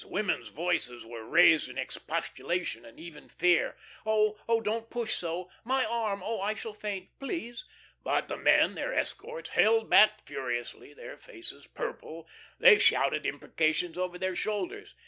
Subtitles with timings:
[0.03, 3.77] Women's voices were raised in expostulation, and even fear.
[4.03, 6.23] "Oh, oh don't push so!" "My arm!
[6.25, 6.39] oh!
[6.39, 7.09] oh, I shall faint...
[7.19, 7.65] please."
[8.03, 12.27] But the men, their escorts, held back furiously; their faces purple,
[12.57, 14.95] they shouted imprecations over their shoulders.